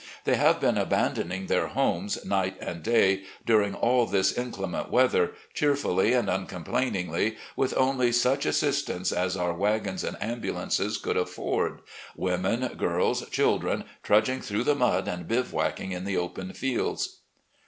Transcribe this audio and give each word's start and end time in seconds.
They 0.23 0.33
have 0.33 0.59
been 0.59 0.79
abandoning 0.79 1.45
their 1.45 1.67
homes, 1.67 2.25
night 2.25 2.57
and 2.59 2.81
day, 2.81 3.21
during 3.45 3.75
all 3.75 4.07
this 4.07 4.35
inclement 4.35 4.89
weather, 4.89 5.33
cheerfully 5.53 6.13
and 6.13 6.27
uncomplain 6.27 6.95
ingly, 6.95 7.35
with 7.55 7.77
only 7.77 8.11
such 8.11 8.47
assistance 8.47 9.11
as 9.11 9.37
our 9.37 9.53
wagons 9.53 10.03
and 10.03 10.17
ambu 10.17 10.55
lances 10.55 10.97
could 10.97 11.17
afford, 11.17 11.81
women, 12.15 12.65
girls, 12.77 13.29
children, 13.29 13.83
trudging 14.01 14.41
through 14.41 14.63
the 14.63 14.73
mud 14.73 15.07
and 15.07 15.27
bivouacking 15.27 15.91
in 15.91 16.03
the 16.03 16.17
open 16.17 16.51
fields." 16.53 17.17